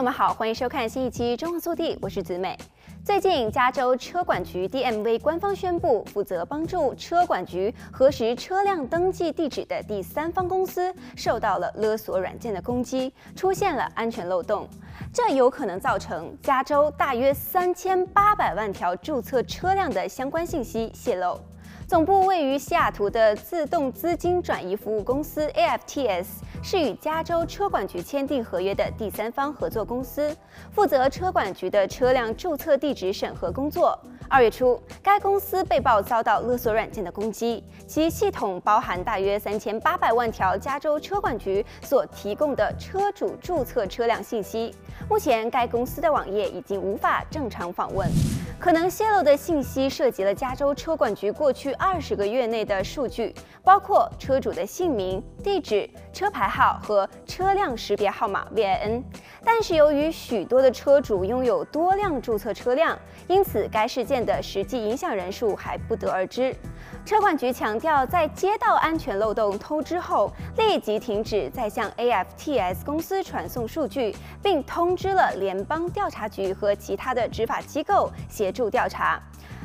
[0.00, 2.56] 友们好，欢迎收看新一期《中国速递》，我是子美。
[3.04, 14.66] 最近，加州车管局 DMV 官方宣布，负责帮助车管局核实车辆登记地址的第三方公司受到了勒索软件的攻击，出现了安全漏洞，
[15.12, 21.38] 这有可能造成加州大约三千八百万条注册车辆的相关信息泄露。
[21.90, 26.24] 总部位于西雅图的自动资金转移服务公司 AFTS
[26.62, 30.32] 是与加州车管局签订合约的第三方合作公司，
[30.70, 33.98] 负责车管局的车辆注册地址审核工作。
[34.28, 44.72] 二月初，该公司被曝遭到勒索软件的攻击，其系统包含大约三千八百万条加州车管局所提供的车主注册车辆信息。
[45.08, 48.08] 目前，该公司的网页已经无法正常访问。
[48.60, 59.02] 可能泄露的信息涉及了加州车管局过去二十个月内的数据，包括车主的姓名、地址、车牌号和车辆识别号码 （VIN）。
[59.44, 66.54] 但是由于许多的车主拥有多辆注册车辆，因此该事件的实际影响人数还不得而知。
[67.04, 79.20] 车管局强调，在接到安全漏洞通知后，立即停止再向 AFTS 公司传送数据，并通知了联邦调查局和其他的执法机构协助调查。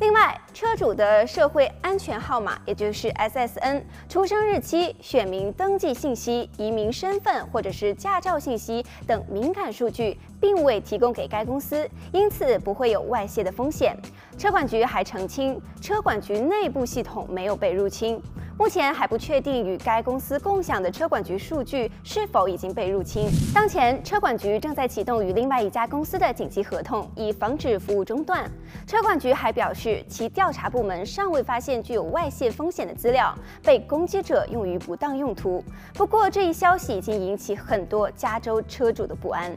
[0.00, 13.96] 另外，车主的社会安全号码，也就是 SSN、出生日期、选民登记信息、移民身份或者是驾照信息等敏感数据，并未提供给该公司，因此不会有外泄的风险。
[14.36, 18.22] 车管局还澄清，车管局内部系统没有被入侵。
[18.58, 23.30] 目前还不确定与该公司共享的车管局数据是否已经被入侵。
[23.54, 28.50] 当前，车管局正在启动与另外一家公司的紧急合同，以防止服务中断。
[28.84, 35.62] 车管局还表示，其调查部门尚未发现具有外泄风险的资料被攻击者用于不当用途。
[35.94, 39.56] 不过，这一消息已经引起很多加州车主的不安。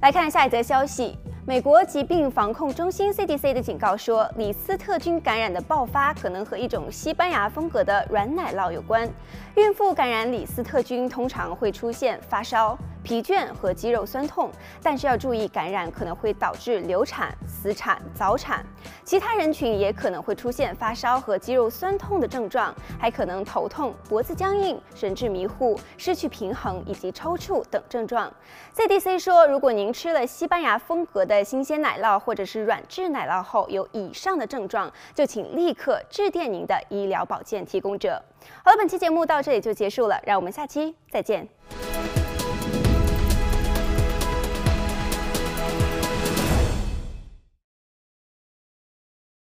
[0.00, 1.18] 来看下一则消息。
[1.46, 9.08] 美国疾病防控中心 CDC 的警告说，李斯特菌感染的爆发可能和一种西班牙风格的软奶酪有关。
[9.56, 12.78] 孕妇感染李斯特菌通常会出现发烧。
[13.10, 14.48] 疲倦和肌肉酸痛，
[14.80, 18.64] 但是要注意，感染可能会导致流产、死产、早产。
[19.02, 28.32] 其他人群也可能会出现发烧和肌肉酸痛的症状，还可能头痛、脖子僵硬、神志迷糊、失去平衡以及抽搐等症状。
[28.76, 38.22] CDC 说，如果您吃了西班牙风格的新鲜奶酪或者是软质奶酪后有以上的症状，就请立刻致电您的医疗保健提供者。
[38.64, 41.48] 好了，本期节目到这里就结束了，让我们下期再见。